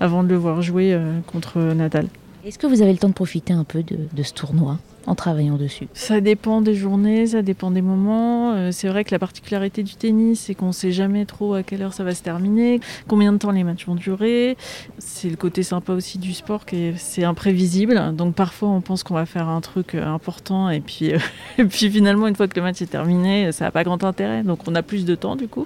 avant 0.01 0.23
de 0.23 0.27
le 0.27 0.35
voir 0.35 0.61
jouer 0.61 0.99
contre 1.31 1.59
Nadal. 1.61 2.07
Est-ce 2.43 2.59
que 2.59 2.67
vous 2.67 2.81
avez 2.81 2.91
le 2.91 2.97
temps 2.97 3.07
de 3.09 3.13
profiter 3.13 3.53
un 3.53 3.63
peu 3.63 3.81
de, 3.81 3.97
de 4.11 4.23
ce 4.23 4.33
tournoi? 4.33 4.77
En 5.07 5.15
travaillant 5.15 5.55
dessus 5.55 5.87
Ça 5.93 6.19
dépend 6.19 6.61
des 6.61 6.75
journées, 6.75 7.27
ça 7.27 7.41
dépend 7.41 7.71
des 7.71 7.81
moments. 7.81 8.53
Euh, 8.53 8.71
c'est 8.71 8.89
vrai 8.89 9.05
que 9.05 9.11
la 9.11 9.19
particularité 9.19 9.81
du 9.81 9.95
tennis, 9.95 10.41
c'est 10.41 10.53
qu'on 10.53 10.67
ne 10.67 10.71
sait 10.73 10.91
jamais 10.91 11.25
trop 11.25 11.53
à 11.53 11.63
quelle 11.63 11.81
heure 11.81 11.93
ça 11.93 12.03
va 12.03 12.13
se 12.13 12.21
terminer, 12.21 12.81
combien 13.07 13.31
de 13.31 13.37
temps 13.37 13.51
les 13.51 13.63
matchs 13.63 13.87
vont 13.87 13.95
durer. 13.95 14.57
C'est 14.99 15.29
le 15.29 15.37
côté 15.37 15.63
sympa 15.63 15.93
aussi 15.93 16.17
du 16.17 16.33
sport, 16.33 16.65
que 16.65 16.93
c'est 16.97 17.23
imprévisible. 17.23 18.13
Donc 18.15 18.35
parfois 18.35 18.69
on 18.69 18.81
pense 18.81 19.03
qu'on 19.03 19.13
va 19.13 19.25
faire 19.25 19.47
un 19.47 19.61
truc 19.61 19.95
euh, 19.95 20.05
important 20.05 20.69
et 20.69 20.81
puis, 20.81 21.13
euh, 21.13 21.19
et 21.57 21.63
puis 21.63 21.89
finalement 21.89 22.27
une 22.27 22.35
fois 22.35 22.49
que 22.49 22.55
le 22.57 22.63
match 22.63 22.81
est 22.81 22.87
terminé, 22.87 23.51
ça 23.53 23.65
n'a 23.65 23.71
pas 23.71 23.85
grand 23.85 24.03
intérêt. 24.03 24.43
Donc 24.43 24.67
on 24.67 24.75
a 24.75 24.83
plus 24.83 25.05
de 25.05 25.15
temps 25.15 25.37
du 25.37 25.47
coup. 25.47 25.65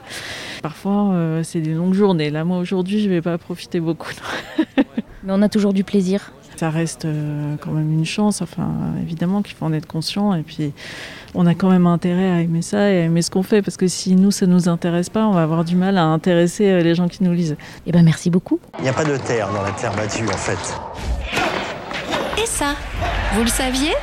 Parfois 0.61 1.13
euh, 1.13 1.41
c'est 1.43 1.61
des 1.61 1.73
longues 1.73 1.95
journées. 1.95 2.29
Là 2.29 2.43
moi 2.43 2.59
aujourd'hui 2.59 3.01
je 3.01 3.09
vais 3.09 3.21
pas 3.21 3.39
profiter 3.39 3.79
beaucoup. 3.79 4.11
Mais 5.23 5.33
on 5.33 5.41
a 5.41 5.49
toujours 5.49 5.73
du 5.73 5.83
plaisir. 5.83 6.31
Ça 6.61 6.69
reste 6.69 7.05
euh, 7.05 7.55
quand 7.59 7.71
même 7.71 7.91
une 7.91 8.05
chance. 8.05 8.43
Enfin, 8.43 8.69
évidemment 9.01 9.41
qu'il 9.41 9.55
faut 9.55 9.65
en 9.65 9.73
être 9.73 9.87
conscient. 9.87 10.35
Et 10.35 10.43
puis, 10.43 10.73
on 11.33 11.47
a 11.47 11.55
quand 11.55 11.71
même 11.71 11.87
intérêt 11.87 12.29
à 12.29 12.41
aimer 12.41 12.61
ça 12.61 12.91
et 12.91 13.01
à 13.01 13.05
aimer 13.05 13.23
ce 13.23 13.31
qu'on 13.31 13.41
fait. 13.41 13.63
Parce 13.63 13.77
que 13.77 13.87
si 13.87 14.15
nous, 14.15 14.29
ça 14.29 14.45
nous 14.45 14.69
intéresse 14.69 15.09
pas, 15.09 15.25
on 15.25 15.31
va 15.31 15.41
avoir 15.41 15.65
du 15.65 15.75
mal 15.75 15.97
à 15.97 16.03
intéresser 16.03 16.69
euh, 16.69 16.81
les 16.81 16.93
gens 16.93 17.07
qui 17.07 17.23
nous 17.23 17.31
lisent. 17.31 17.57
Eh 17.87 17.91
ben, 17.91 18.03
merci 18.03 18.29
beaucoup. 18.29 18.59
Il 18.77 18.83
n'y 18.83 18.89
a 18.89 18.93
pas 18.93 19.05
de 19.05 19.17
terre 19.17 19.51
dans 19.51 19.63
la 19.63 19.71
terre 19.71 19.95
battue 19.95 20.27
en 20.27 20.37
fait. 20.37 20.79
Et 22.39 22.45
ça, 22.45 22.75
vous 23.33 23.41
le 23.41 23.47
saviez? 23.47 23.93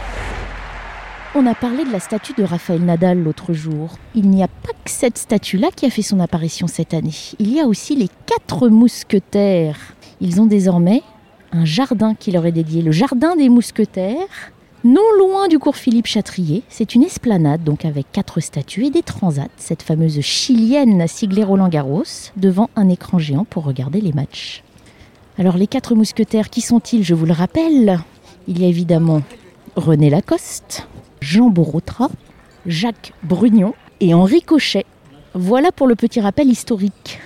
On 1.36 1.46
a 1.46 1.54
parlé 1.54 1.84
de 1.84 1.92
la 1.92 2.00
statue 2.00 2.32
de 2.32 2.42
Raphaël 2.42 2.84
Nadal 2.84 3.22
l'autre 3.22 3.52
jour. 3.52 3.98
Il 4.16 4.30
n'y 4.30 4.42
a 4.42 4.48
pas 4.48 4.72
que 4.84 4.90
cette 4.90 5.16
statue-là 5.16 5.68
qui 5.76 5.86
a 5.86 5.90
fait 5.90 6.02
son 6.02 6.18
apparition 6.18 6.66
cette 6.66 6.92
année. 6.92 7.14
Il 7.38 7.54
y 7.54 7.60
a 7.60 7.66
aussi 7.66 7.94
les 7.94 8.08
quatre 8.26 8.68
mousquetaires. 8.68 9.78
Ils 10.20 10.40
ont 10.40 10.46
désormais 10.46 11.02
un 11.52 11.64
jardin 11.64 12.14
qui 12.14 12.30
leur 12.30 12.46
est 12.46 12.52
dédié, 12.52 12.82
le 12.82 12.92
jardin 12.92 13.36
des 13.36 13.48
mousquetaires. 13.48 14.52
Non 14.84 15.02
loin 15.18 15.48
du 15.48 15.58
cours 15.58 15.76
Philippe 15.76 16.06
Chatrier, 16.06 16.62
c'est 16.68 16.94
une 16.94 17.02
esplanade 17.02 17.64
donc 17.64 17.84
avec 17.84 18.06
quatre 18.12 18.38
statues 18.40 18.86
et 18.86 18.90
des 18.90 19.02
transats, 19.02 19.48
cette 19.56 19.82
fameuse 19.82 20.20
chilienne 20.20 21.04
siglée 21.08 21.42
Roland 21.42 21.68
Garros, 21.68 22.04
devant 22.36 22.70
un 22.76 22.88
écran 22.88 23.18
géant 23.18 23.44
pour 23.44 23.64
regarder 23.64 24.00
les 24.00 24.12
matchs. 24.12 24.62
Alors 25.36 25.56
les 25.56 25.66
quatre 25.66 25.94
mousquetaires, 25.94 26.48
qui 26.48 26.60
sont-ils? 26.60 27.02
Je 27.02 27.14
vous 27.14 27.26
le 27.26 27.32
rappelle. 27.32 27.98
Il 28.46 28.60
y 28.60 28.64
a 28.64 28.68
évidemment 28.68 29.22
René 29.74 30.10
Lacoste, 30.10 30.86
Jean 31.20 31.50
Borotra, 31.50 32.08
Jacques 32.66 33.12
Brugnon 33.24 33.74
et 34.00 34.14
Henri 34.14 34.42
Cochet. 34.42 34.86
Voilà 35.34 35.72
pour 35.72 35.86
le 35.88 35.96
petit 35.96 36.20
rappel 36.20 36.48
historique. 36.48 37.20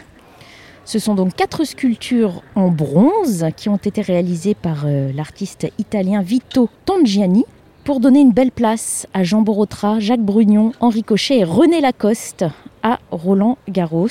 Ce 0.85 0.99
sont 0.99 1.15
donc 1.15 1.35
quatre 1.37 1.65
sculptures 1.65 2.43
en 2.57 2.69
bronze 2.69 3.47
qui 3.57 3.69
ont 3.69 3.77
été 3.77 4.03
réalisées 4.03 4.55
par 4.55 4.85
euh, 4.85 5.13
l'artiste 5.15 5.69
italien 5.79 6.23
Vito 6.23 6.69
Tongiani 6.85 7.45
pour 7.85 8.01
donner 8.01 8.21
une 8.21 8.33
belle 8.33 8.51
place 8.51 9.07
à 9.15 9.23
Jean 9.23 9.43
Borotra, 9.43 10.01
Jacques 10.01 10.25
Brugnon, 10.25 10.73
Henri 10.81 11.05
Cochet 11.05 11.39
et 11.39 11.45
René 11.45 11.81
Lacoste 11.81 12.45
à 12.83 12.99
Roland 13.11 13.59
Garros. 13.69 14.09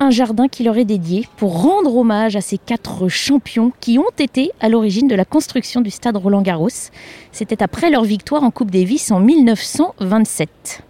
Un 0.00 0.10
jardin 0.10 0.48
qui 0.48 0.62
leur 0.62 0.76
est 0.76 0.84
dédié 0.84 1.28
pour 1.36 1.62
rendre 1.62 1.96
hommage 1.96 2.36
à 2.36 2.40
ces 2.40 2.58
quatre 2.58 3.08
champions 3.08 3.72
qui 3.80 3.98
ont 3.98 4.10
été 4.18 4.50
à 4.60 4.68
l'origine 4.68 5.08
de 5.08 5.14
la 5.14 5.24
construction 5.24 5.80
du 5.80 5.90
stade 5.90 6.16
Roland 6.16 6.42
Garros. 6.42 6.90
C'était 7.32 7.62
après 7.62 7.90
leur 7.90 8.04
victoire 8.04 8.44
en 8.44 8.50
Coupe 8.50 8.70
Davis 8.70 9.10
en 9.10 9.20
1927. 9.20 10.84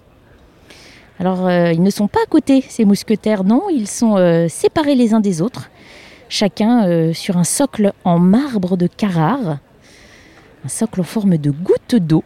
Alors, 1.24 1.46
euh, 1.46 1.72
ils 1.72 1.82
ne 1.82 1.88
sont 1.88 2.06
pas 2.06 2.18
à 2.22 2.26
côté, 2.26 2.62
ces 2.68 2.84
mousquetaires, 2.84 3.44
non, 3.44 3.70
ils 3.70 3.88
sont 3.88 4.18
euh, 4.18 4.46
séparés 4.46 4.94
les 4.94 5.14
uns 5.14 5.20
des 5.20 5.40
autres, 5.40 5.70
chacun 6.28 6.86
euh, 6.86 7.14
sur 7.14 7.38
un 7.38 7.44
socle 7.44 7.94
en 8.04 8.18
marbre 8.18 8.76
de 8.76 8.86
Carrare, 8.86 9.56
un 10.66 10.68
socle 10.68 11.00
en 11.00 11.04
forme 11.04 11.38
de 11.38 11.50
goutte 11.50 11.94
d'eau, 11.94 12.24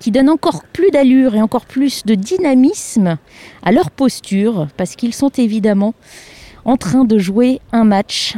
qui 0.00 0.10
donne 0.10 0.28
encore 0.28 0.64
plus 0.64 0.90
d'allure 0.90 1.36
et 1.36 1.42
encore 1.42 1.64
plus 1.64 2.04
de 2.06 2.16
dynamisme 2.16 3.18
à 3.62 3.70
leur 3.70 3.92
posture, 3.92 4.66
parce 4.76 4.96
qu'ils 4.96 5.14
sont 5.14 5.30
évidemment 5.36 5.94
en 6.64 6.76
train 6.76 7.04
de 7.04 7.18
jouer 7.18 7.60
un 7.70 7.84
match. 7.84 8.34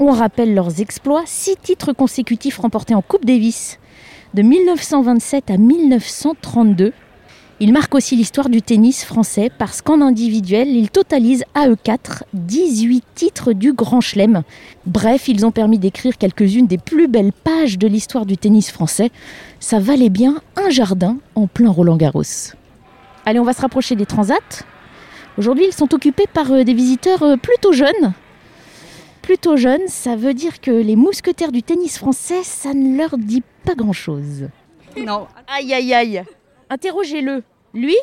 On 0.00 0.10
rappelle 0.10 0.56
leurs 0.56 0.80
exploits, 0.80 1.22
six 1.24 1.54
titres 1.62 1.92
consécutifs 1.92 2.58
remportés 2.58 2.96
en 2.96 3.02
Coupe 3.02 3.24
Davis 3.24 3.78
de 4.34 4.42
1927 4.42 5.52
à 5.52 5.56
1932. 5.56 6.92
Ils 7.60 7.72
marquent 7.72 7.94
aussi 7.94 8.16
l'histoire 8.16 8.48
du 8.48 8.62
tennis 8.62 9.04
français 9.04 9.50
parce 9.58 9.80
qu'en 9.80 10.00
individuel, 10.00 10.68
ils 10.68 10.90
totalisent 10.90 11.44
à 11.54 11.68
eux 11.68 11.76
quatre 11.76 12.24
18 12.32 13.04
titres 13.14 13.52
du 13.52 13.72
Grand 13.72 14.00
Chelem. 14.00 14.42
Bref, 14.86 15.28
ils 15.28 15.46
ont 15.46 15.52
permis 15.52 15.78
d'écrire 15.78 16.18
quelques-unes 16.18 16.66
des 16.66 16.78
plus 16.78 17.06
belles 17.06 17.32
pages 17.32 17.78
de 17.78 17.86
l'histoire 17.86 18.26
du 18.26 18.36
tennis 18.36 18.72
français. 18.72 19.12
Ça 19.60 19.78
valait 19.78 20.08
bien 20.08 20.42
un 20.56 20.70
jardin 20.70 21.16
en 21.36 21.46
plein 21.46 21.70
Roland 21.70 21.96
Garros. 21.96 22.22
Allez, 23.24 23.38
on 23.38 23.44
va 23.44 23.52
se 23.52 23.60
rapprocher 23.60 23.94
des 23.94 24.06
transats. 24.06 24.64
Aujourd'hui, 25.38 25.66
ils 25.68 25.72
sont 25.72 25.94
occupés 25.94 26.26
par 26.32 26.50
euh, 26.52 26.64
des 26.64 26.74
visiteurs 26.74 27.22
euh, 27.22 27.36
plutôt 27.36 27.72
jeunes. 27.72 28.12
Plutôt 29.22 29.56
jeunes, 29.56 29.86
ça 29.88 30.16
veut 30.16 30.34
dire 30.34 30.60
que 30.60 30.70
les 30.70 30.96
mousquetaires 30.96 31.50
du 31.50 31.62
tennis 31.62 31.98
français, 31.98 32.42
ça 32.42 32.74
ne 32.74 32.96
leur 32.98 33.16
dit 33.16 33.42
pas 33.64 33.74
grand-chose. 33.74 34.48
Non. 34.96 35.26
Aïe, 35.48 35.72
aïe, 35.72 35.94
aïe. 35.94 36.24
Interrogez-le. 36.74 37.44
Lui 37.72 37.94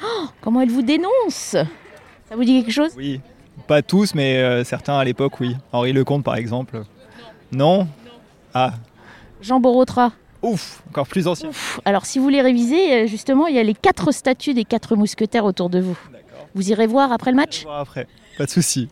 Oh, 0.00 0.26
Comment 0.40 0.60
elle 0.60 0.70
vous 0.70 0.82
dénonce? 0.82 1.08
Ça 1.56 2.36
vous 2.36 2.44
dit 2.44 2.62
quelque 2.62 2.72
chose? 2.72 2.92
Oui, 2.96 3.20
pas 3.66 3.82
tous, 3.82 4.14
mais 4.14 4.36
euh, 4.38 4.62
certains 4.62 4.96
à 4.96 5.02
l'époque, 5.04 5.40
oui. 5.40 5.56
Henri 5.72 5.92
Lecomte, 5.92 6.22
par 6.22 6.36
exemple. 6.36 6.82
Non 7.50 7.88
Ah, 8.54 8.74
Jean 9.40 9.58
Borotra. 9.58 10.12
ouf, 10.40 10.82
encore 10.88 11.08
plus 11.08 11.26
ancien. 11.26 11.48
Ouf. 11.48 11.80
Alors, 11.84 12.06
si 12.06 12.18
vous 12.20 12.24
voulez 12.24 12.42
réviser, 12.42 12.92
euh, 13.02 13.06
justement, 13.08 13.48
il 13.48 13.56
y 13.56 13.58
a 13.58 13.62
les 13.64 13.74
quatre 13.74 14.12
statues 14.12 14.54
des 14.54 14.64
quatre 14.64 14.94
mousquetaires 14.94 15.44
autour 15.44 15.68
de 15.68 15.80
vous. 15.80 15.98
D'accord. 16.12 16.46
Vous 16.54 16.70
irez 16.70 16.86
voir 16.86 17.10
après 17.10 17.32
le 17.32 17.36
match? 17.36 17.64
Après, 17.68 18.06
pas 18.38 18.44
de 18.46 18.50
souci. 18.50 18.88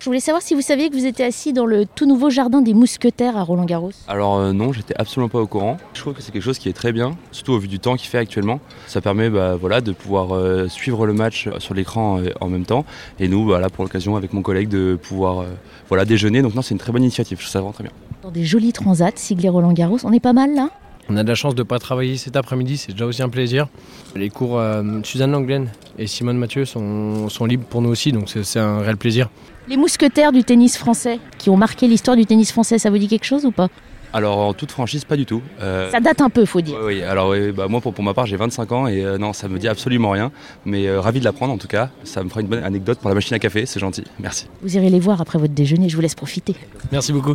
Je 0.00 0.04
voulais 0.04 0.20
savoir 0.20 0.42
si 0.42 0.54
vous 0.54 0.60
saviez 0.60 0.90
que 0.90 0.94
vous 0.94 1.06
étiez 1.06 1.24
assis 1.24 1.52
dans 1.52 1.66
le 1.66 1.84
tout 1.84 2.06
nouveau 2.06 2.30
jardin 2.30 2.60
des 2.60 2.72
mousquetaires 2.72 3.36
à 3.36 3.42
Roland-Garros. 3.42 3.90
Alors 4.06 4.36
euh, 4.36 4.52
non, 4.52 4.72
j'étais 4.72 4.94
absolument 4.96 5.28
pas 5.28 5.40
au 5.40 5.48
courant. 5.48 5.76
Je 5.92 6.00
trouve 6.00 6.14
que 6.14 6.22
c'est 6.22 6.30
quelque 6.30 6.42
chose 6.42 6.58
qui 6.60 6.68
est 6.68 6.72
très 6.72 6.92
bien, 6.92 7.16
surtout 7.32 7.54
au 7.54 7.58
vu 7.58 7.66
du 7.66 7.80
temps 7.80 7.96
qu'il 7.96 8.08
fait 8.08 8.18
actuellement. 8.18 8.60
Ça 8.86 9.00
permet 9.00 9.28
bah, 9.28 9.56
voilà, 9.56 9.80
de 9.80 9.90
pouvoir 9.90 10.36
euh, 10.36 10.68
suivre 10.68 11.04
le 11.04 11.14
match 11.14 11.48
sur 11.58 11.74
l'écran 11.74 12.20
euh, 12.20 12.30
en 12.40 12.48
même 12.48 12.64
temps. 12.64 12.84
Et 13.18 13.26
nous, 13.26 13.44
voilà, 13.44 13.70
pour 13.70 13.82
l'occasion, 13.82 14.14
avec 14.14 14.32
mon 14.32 14.42
collègue, 14.42 14.68
de 14.68 14.96
pouvoir 15.02 15.40
euh, 15.40 15.46
voilà, 15.88 16.04
déjeuner. 16.04 16.42
Donc 16.42 16.54
non, 16.54 16.62
c'est 16.62 16.74
une 16.74 16.80
très 16.80 16.92
bonne 16.92 17.02
initiative, 17.02 17.38
je 17.38 17.42
trouve 17.42 17.52
ça 17.52 17.58
vraiment 17.58 17.72
très 17.72 17.82
bien. 17.82 17.92
Dans 18.22 18.30
des 18.30 18.44
jolis 18.44 18.72
transats 18.72 19.10
siglés 19.16 19.48
Roland-Garros. 19.48 19.98
On 20.04 20.12
est 20.12 20.20
pas 20.20 20.32
mal 20.32 20.54
là? 20.54 20.70
On 21.10 21.16
a 21.16 21.22
de 21.22 21.28
la 21.28 21.34
chance 21.34 21.54
de 21.54 21.62
ne 21.62 21.66
pas 21.66 21.78
travailler 21.78 22.16
cet 22.18 22.36
après-midi, 22.36 22.76
c'est 22.76 22.92
déjà 22.92 23.06
aussi 23.06 23.22
un 23.22 23.28
plaisir. 23.30 23.68
Les 24.14 24.28
cours 24.28 24.58
euh, 24.58 24.82
Suzanne 25.04 25.32
Langlaine 25.32 25.70
et 25.98 26.06
Simone 26.06 26.36
Mathieu 26.36 26.64
sont, 26.66 27.28
sont 27.30 27.46
libres 27.46 27.64
pour 27.66 27.80
nous 27.80 27.88
aussi, 27.88 28.12
donc 28.12 28.28
c'est 28.28 28.44
c'est 28.44 28.58
un 28.60 28.80
réel 28.80 28.96
plaisir. 28.98 29.28
Les 29.68 29.76
mousquetaires 29.76 30.32
du 30.32 30.44
tennis 30.44 30.76
français 30.76 31.18
qui 31.38 31.48
ont 31.50 31.56
marqué 31.56 31.88
l'histoire 31.88 32.16
du 32.16 32.26
tennis 32.26 32.52
français, 32.52 32.78
ça 32.78 32.90
vous 32.90 32.98
dit 32.98 33.08
quelque 33.08 33.24
chose 33.24 33.44
ou 33.46 33.50
pas? 33.52 33.68
Alors 34.14 34.38
en 34.38 34.54
toute 34.54 34.70
franchise, 34.70 35.04
pas 35.04 35.16
du 35.18 35.26
tout. 35.26 35.42
Euh, 35.60 35.90
Ça 35.90 36.00
date 36.00 36.22
un 36.22 36.30
peu, 36.30 36.46
faut 36.46 36.62
dire. 36.62 36.78
oui, 36.82 37.02
alors 37.02 37.28
oui, 37.30 37.52
bah, 37.52 37.68
moi 37.68 37.80
pour, 37.82 37.92
pour 37.92 38.02
ma 38.02 38.14
part 38.14 38.24
j'ai 38.24 38.36
25 38.36 38.72
ans 38.72 38.86
et 38.86 39.04
euh, 39.04 39.18
non 39.18 39.34
ça 39.34 39.48
me 39.48 39.58
dit 39.58 39.68
absolument 39.68 40.10
rien 40.10 40.32
mais 40.64 40.86
euh, 40.88 40.98
ravi 40.98 41.20
de 41.20 41.24
l'apprendre 41.26 41.52
en 41.52 41.58
tout 41.58 41.68
cas 41.68 41.90
ça 42.04 42.22
me 42.24 42.30
fera 42.30 42.40
une 42.40 42.46
bonne 42.46 42.64
anecdote 42.64 42.98
pour 43.00 43.10
la 43.10 43.14
machine 43.14 43.34
à 43.34 43.38
café 43.38 43.66
c'est 43.66 43.80
gentil 43.80 44.04
merci 44.18 44.46
Vous 44.62 44.74
irez 44.76 44.88
les 44.88 45.00
voir 45.00 45.20
après 45.20 45.38
votre 45.38 45.52
déjeuner, 45.52 45.90
je 45.90 45.96
vous 45.96 46.00
laisse 46.02 46.14
profiter. 46.14 46.54
Merci 46.90 47.12
beaucoup. 47.12 47.34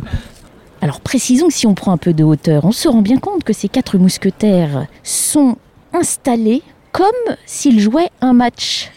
Alors 0.84 1.00
précisons 1.00 1.48
que 1.48 1.54
si 1.54 1.66
on 1.66 1.72
prend 1.72 1.92
un 1.92 1.96
peu 1.96 2.12
de 2.12 2.22
hauteur, 2.22 2.66
on 2.66 2.70
se 2.70 2.88
rend 2.88 3.00
bien 3.00 3.16
compte 3.16 3.42
que 3.42 3.54
ces 3.54 3.70
quatre 3.70 3.96
mousquetaires 3.96 4.86
sont 5.02 5.56
installés 5.94 6.62
comme 6.92 7.08
s'ils 7.46 7.80
jouaient 7.80 8.10
un 8.20 8.34
match. 8.34 8.92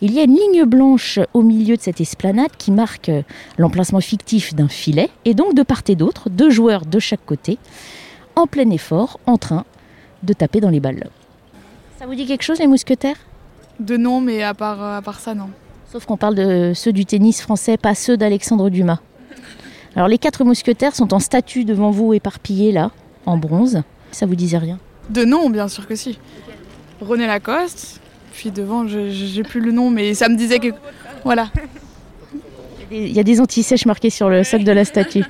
Il 0.00 0.12
y 0.12 0.20
a 0.20 0.22
une 0.22 0.36
ligne 0.36 0.64
blanche 0.64 1.18
au 1.32 1.42
milieu 1.42 1.76
de 1.76 1.82
cette 1.82 2.00
esplanade 2.00 2.52
qui 2.56 2.70
marque 2.70 3.10
l'emplacement 3.58 4.00
fictif 4.00 4.54
d'un 4.54 4.68
filet, 4.68 5.10
et 5.24 5.34
donc 5.34 5.56
de 5.56 5.64
part 5.64 5.82
et 5.88 5.96
d'autre, 5.96 6.30
deux 6.30 6.50
joueurs 6.50 6.86
de 6.86 7.00
chaque 7.00 7.26
côté, 7.26 7.58
en 8.36 8.46
plein 8.46 8.70
effort, 8.70 9.18
en 9.26 9.36
train 9.36 9.64
de 10.22 10.34
taper 10.34 10.60
dans 10.60 10.70
les 10.70 10.78
balles. 10.78 11.10
Ça 11.98 12.06
vous 12.06 12.14
dit 12.14 12.26
quelque 12.26 12.44
chose 12.44 12.60
les 12.60 12.68
mousquetaires? 12.68 13.18
De 13.80 13.96
nom, 13.96 14.20
mais 14.20 14.44
à 14.44 14.54
part, 14.54 14.80
à 14.80 15.02
part 15.02 15.18
ça, 15.18 15.34
non. 15.34 15.50
Sauf 15.90 16.06
qu'on 16.06 16.16
parle 16.16 16.36
de 16.36 16.72
ceux 16.76 16.92
du 16.92 17.04
tennis 17.04 17.40
français, 17.42 17.76
pas 17.76 17.96
ceux 17.96 18.16
d'Alexandre 18.16 18.70
Dumas. 18.70 19.00
Alors 19.96 20.08
les 20.08 20.18
quatre 20.18 20.44
mousquetaires 20.44 20.94
sont 20.94 21.14
en 21.14 21.18
statue 21.18 21.64
devant 21.64 21.90
vous 21.90 22.12
éparpillés 22.14 22.72
là, 22.72 22.90
en 23.26 23.36
bronze. 23.36 23.82
Ça 24.10 24.26
vous 24.26 24.34
disait 24.34 24.58
rien? 24.58 24.78
De 25.10 25.24
nom, 25.24 25.50
bien 25.50 25.68
sûr 25.68 25.86
que 25.86 25.94
si. 25.94 26.18
René 27.00 27.26
Lacoste. 27.26 28.00
Puis 28.32 28.50
devant, 28.50 28.86
j'ai 28.86 29.42
plus 29.44 29.60
le 29.60 29.70
nom, 29.70 29.90
mais 29.90 30.14
ça 30.14 30.28
me 30.28 30.36
disait 30.36 30.58
que. 30.58 30.68
Voilà. 31.24 31.48
Il 32.90 33.12
y 33.12 33.20
a 33.20 33.22
des 33.22 33.40
antisèches 33.40 33.86
marqués 33.86 34.10
sur 34.10 34.28
le 34.28 34.44
socle 34.44 34.64
de 34.64 34.72
la 34.72 34.84
statue. 34.84 35.24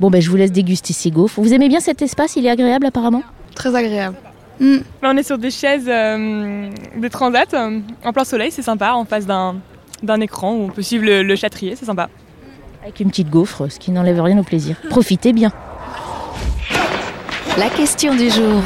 Bon 0.00 0.10
ben 0.10 0.20
je 0.20 0.30
vous 0.30 0.36
laisse 0.36 0.52
déguster 0.52 0.92
ces 0.92 1.10
gaufres. 1.10 1.40
Vous 1.40 1.52
aimez 1.52 1.68
bien 1.68 1.80
cet 1.80 2.02
espace? 2.02 2.36
Il 2.36 2.46
est 2.46 2.50
agréable 2.50 2.86
apparemment? 2.86 3.22
Très 3.54 3.74
agréable. 3.74 4.16
Là, 4.60 4.78
on 5.04 5.16
est 5.16 5.22
sur 5.22 5.38
des 5.38 5.50
chaises 5.50 5.86
euh, 5.88 6.68
de 6.96 7.08
transat 7.08 7.54
euh, 7.54 7.80
en 8.04 8.12
plein 8.12 8.24
soleil, 8.24 8.50
c'est 8.50 8.60
sympa, 8.62 8.92
en 8.92 9.06
face 9.06 9.24
d'un 9.24 9.56
d'un 10.02 10.20
écran 10.20 10.54
où 10.54 10.64
on 10.64 10.68
peut 10.68 10.82
suivre 10.82 11.04
le, 11.04 11.22
le 11.22 11.36
châtrier, 11.36 11.76
c'est 11.76 11.84
sympa. 11.86 12.08
Avec 12.82 13.00
une 13.00 13.10
petite 13.10 13.28
gaufre, 13.28 13.70
ce 13.70 13.78
qui 13.78 13.90
n'enlève 13.90 14.22
rien 14.22 14.38
au 14.38 14.42
plaisir. 14.42 14.76
Profitez 14.88 15.32
bien. 15.32 15.52
La 17.58 17.68
question 17.68 18.14
du 18.14 18.30
jour. 18.30 18.62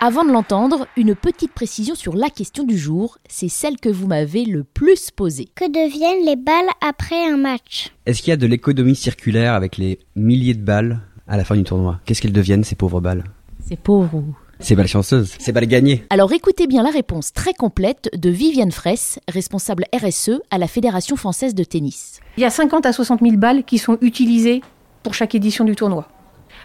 Avant 0.00 0.22
de 0.22 0.30
l'entendre, 0.32 0.86
une 0.98 1.14
petite 1.14 1.52
précision 1.52 1.94
sur 1.94 2.14
la 2.14 2.28
question 2.28 2.64
du 2.64 2.76
jour. 2.76 3.16
C'est 3.26 3.48
celle 3.48 3.78
que 3.78 3.88
vous 3.88 4.06
m'avez 4.06 4.44
le 4.44 4.64
plus 4.64 5.10
posée. 5.10 5.48
Que 5.54 5.64
deviennent 5.64 6.26
les 6.26 6.36
balles 6.36 6.68
après 6.86 7.26
un 7.26 7.38
match? 7.38 7.90
Est-ce 8.04 8.20
qu'il 8.20 8.28
y 8.30 8.34
a 8.34 8.36
de 8.36 8.46
l'économie 8.46 8.96
circulaire 8.96 9.54
avec 9.54 9.78
les 9.78 10.00
milliers 10.16 10.52
de 10.52 10.62
balles 10.62 11.00
à 11.26 11.38
la 11.38 11.44
fin 11.44 11.56
du 11.56 11.64
tournoi? 11.64 12.00
Qu'est-ce 12.04 12.20
qu'elles 12.20 12.32
deviennent 12.32 12.64
ces 12.64 12.74
pauvres 12.74 13.00
balles? 13.00 13.24
C'est 13.66 13.78
pauvre 13.78 14.16
ou 14.16 14.34
Ces 14.64 14.76
balles 14.76 14.88
chanceuses, 14.88 15.34
ces 15.38 15.52
balles 15.52 15.66
gagnées. 15.66 16.06
Alors 16.08 16.32
écoutez 16.32 16.66
bien 16.66 16.82
la 16.82 16.88
réponse 16.88 17.34
très 17.34 17.52
complète 17.52 18.08
de 18.16 18.30
Viviane 18.30 18.72
Fraisse, 18.72 19.18
responsable 19.28 19.84
RSE 19.94 20.40
à 20.50 20.56
la 20.56 20.66
Fédération 20.66 21.16
française 21.16 21.54
de 21.54 21.64
tennis. 21.64 22.20
Il 22.38 22.40
y 22.40 22.46
a 22.46 22.50
50 22.50 22.86
à 22.86 22.94
60 22.94 23.20
000 23.20 23.36
balles 23.36 23.64
qui 23.64 23.76
sont 23.76 23.98
utilisées 24.00 24.62
pour 25.02 25.12
chaque 25.12 25.34
édition 25.34 25.66
du 25.66 25.76
tournoi. 25.76 26.08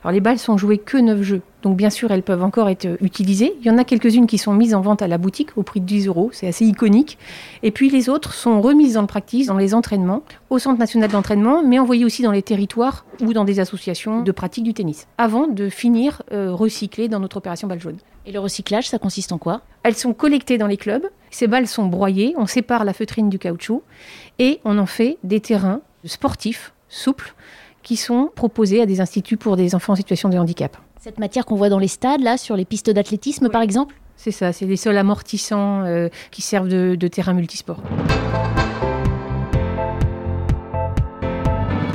Alors 0.03 0.13
les 0.13 0.21
balles 0.21 0.39
sont 0.39 0.57
jouées 0.57 0.77
que 0.77 0.97
9 0.97 1.21
jeux, 1.21 1.41
donc 1.61 1.75
bien 1.75 1.89
sûr 1.89 2.11
elles 2.11 2.23
peuvent 2.23 2.43
encore 2.43 2.69
être 2.69 2.87
utilisées. 3.01 3.53
Il 3.59 3.67
y 3.67 3.69
en 3.69 3.77
a 3.77 3.83
quelques-unes 3.83 4.27
qui 4.27 4.37
sont 4.37 4.53
mises 4.53 4.73
en 4.73 4.81
vente 4.81 5.01
à 5.01 5.07
la 5.07 5.17
boutique 5.17 5.57
au 5.57 5.63
prix 5.63 5.81
de 5.81 5.85
10 5.85 6.07
euros, 6.07 6.29
c'est 6.33 6.47
assez 6.47 6.65
iconique. 6.65 7.17
Et 7.63 7.71
puis 7.71 7.89
les 7.89 8.09
autres 8.09 8.33
sont 8.33 8.61
remises 8.61 8.93
dans 8.93 9.01
le 9.01 9.07
practice, 9.07 9.47
dans 9.47 9.57
les 9.57 9.73
entraînements, 9.73 10.23
au 10.49 10.59
Centre 10.59 10.79
national 10.79 11.09
d'entraînement, 11.09 11.63
mais 11.63 11.79
envoyées 11.79 12.05
aussi 12.05 12.23
dans 12.23 12.31
les 12.31 12.43
territoires 12.43 13.05
ou 13.21 13.33
dans 13.33 13.43
des 13.43 13.59
associations 13.59 14.21
de 14.21 14.31
pratique 14.31 14.63
du 14.63 14.73
tennis, 14.73 15.07
avant 15.17 15.47
de 15.47 15.69
finir 15.69 16.21
euh, 16.31 16.53
recyclées 16.53 17.09
dans 17.09 17.19
notre 17.19 17.37
opération 17.37 17.67
balle 17.67 17.81
jaune. 17.81 17.97
Et 18.25 18.31
le 18.31 18.39
recyclage, 18.39 18.87
ça 18.87 18.99
consiste 18.99 19.31
en 19.31 19.37
quoi? 19.37 19.61
Elles 19.83 19.95
sont 19.95 20.13
collectées 20.13 20.57
dans 20.57 20.67
les 20.67 20.77
clubs, 20.77 21.07
ces 21.31 21.47
balles 21.47 21.67
sont 21.67 21.85
broyées, 21.85 22.35
on 22.37 22.45
sépare 22.45 22.85
la 22.85 22.93
feutrine 22.93 23.29
du 23.29 23.39
caoutchouc 23.39 23.83
et 24.39 24.59
on 24.65 24.77
en 24.77 24.85
fait 24.85 25.17
des 25.23 25.39
terrains 25.39 25.81
sportifs, 26.05 26.73
souples, 26.89 27.33
qui 27.83 27.95
sont 27.95 28.29
proposés 28.35 28.81
à 28.81 28.85
des 28.85 29.01
instituts 29.01 29.37
pour 29.37 29.55
des 29.55 29.75
enfants 29.75 29.93
en 29.93 29.95
situation 29.95 30.29
de 30.29 30.37
handicap. 30.37 30.77
Cette 30.99 31.19
matière 31.19 31.45
qu'on 31.45 31.55
voit 31.55 31.69
dans 31.69 31.79
les 31.79 31.87
stades, 31.87 32.21
là, 32.21 32.37
sur 32.37 32.55
les 32.55 32.65
pistes 32.65 32.89
d'athlétisme 32.89 33.49
par 33.49 33.61
exemple? 33.61 33.95
C'est 34.17 34.31
ça, 34.31 34.51
c'est 34.51 34.65
des 34.65 34.75
sols 34.75 34.97
amortissants 34.97 35.83
euh, 35.85 36.09
qui 36.29 36.41
servent 36.41 36.67
de, 36.67 36.95
de 36.99 37.07
terrain 37.07 37.33
multisport. 37.33 37.81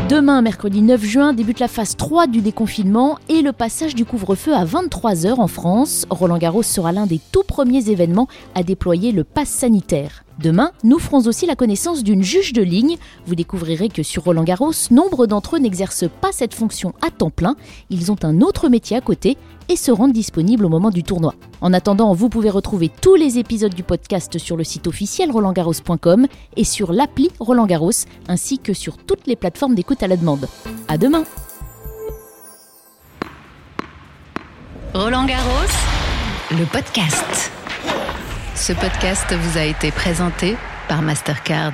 Demain, 0.08 0.42
mercredi 0.42 0.82
9 0.82 1.02
juin, 1.02 1.32
débute 1.32 1.60
la 1.60 1.68
phase 1.68 1.96
3 1.96 2.26
du 2.26 2.40
déconfinement 2.40 3.18
et 3.28 3.40
le 3.40 3.52
passage 3.52 3.94
du 3.94 4.04
couvre-feu 4.04 4.54
à 4.54 4.64
23h 4.64 5.40
en 5.40 5.48
France. 5.48 6.06
Roland 6.10 6.36
Garros 6.36 6.62
sera 6.62 6.92
l'un 6.92 7.06
des 7.06 7.20
tout 7.32 7.42
premiers 7.42 7.90
événements 7.90 8.28
à 8.54 8.62
déployer 8.62 9.12
le 9.12 9.24
pass 9.24 9.48
sanitaire. 9.48 10.23
Demain, 10.40 10.72
nous 10.82 10.98
ferons 10.98 11.26
aussi 11.26 11.46
la 11.46 11.54
connaissance 11.54 12.02
d'une 12.02 12.22
juge 12.22 12.52
de 12.52 12.62
ligne. 12.62 12.96
Vous 13.26 13.34
découvrirez 13.34 13.88
que 13.88 14.02
sur 14.02 14.24
Roland 14.24 14.42
Garros, 14.42 14.72
nombre 14.90 15.26
d'entre 15.26 15.56
eux 15.56 15.58
n'exercent 15.60 16.08
pas 16.20 16.32
cette 16.32 16.54
fonction 16.54 16.92
à 17.06 17.10
temps 17.10 17.30
plein. 17.30 17.56
Ils 17.90 18.10
ont 18.10 18.16
un 18.22 18.40
autre 18.40 18.68
métier 18.68 18.96
à 18.96 19.00
côté 19.00 19.36
et 19.68 19.76
se 19.76 19.90
rendent 19.90 20.12
disponibles 20.12 20.64
au 20.64 20.68
moment 20.68 20.90
du 20.90 21.02
tournoi. 21.02 21.34
En 21.60 21.72
attendant, 21.72 22.12
vous 22.14 22.28
pouvez 22.28 22.50
retrouver 22.50 22.90
tous 23.00 23.14
les 23.14 23.38
épisodes 23.38 23.74
du 23.74 23.82
podcast 23.82 24.38
sur 24.38 24.56
le 24.56 24.64
site 24.64 24.86
officiel 24.86 25.30
rolandgarros.com 25.30 26.26
et 26.56 26.64
sur 26.64 26.92
l'appli 26.92 27.30
Roland 27.40 27.66
Garros, 27.66 27.92
ainsi 28.28 28.58
que 28.58 28.74
sur 28.74 28.98
toutes 28.98 29.26
les 29.26 29.36
plateformes 29.36 29.74
d'écoute 29.74 30.02
à 30.02 30.08
la 30.08 30.16
demande. 30.16 30.48
À 30.88 30.98
demain 30.98 31.24
Roland 34.92 35.24
Garros, 35.24 35.72
le 36.52 36.64
podcast. 36.66 37.53
Ce 38.54 38.72
podcast 38.72 39.32
vous 39.34 39.58
a 39.58 39.64
été 39.64 39.90
présenté 39.90 40.56
par 40.88 41.02
Mastercard. 41.02 41.72